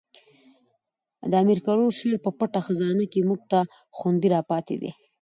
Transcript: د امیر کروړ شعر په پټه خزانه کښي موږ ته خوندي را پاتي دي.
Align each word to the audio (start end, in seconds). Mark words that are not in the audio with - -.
د 1.31 1.33
امیر 1.43 1.59
کروړ 1.65 1.89
شعر 1.99 2.15
په 2.25 2.29
پټه 2.37 2.59
خزانه 2.65 3.05
کښي 3.11 3.21
موږ 3.29 3.41
ته 3.51 3.59
خوندي 3.97 4.27
را 4.35 4.41
پاتي 4.49 4.75
دي. 4.81 4.91